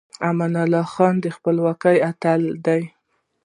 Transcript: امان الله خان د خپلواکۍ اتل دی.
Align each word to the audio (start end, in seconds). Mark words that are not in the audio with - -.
امان 0.29 0.53
الله 0.63 0.83
خان 0.93 1.13
د 1.23 1.25
خپلواکۍ 1.35 1.97
اتل 2.09 2.41
دی. 2.65 2.81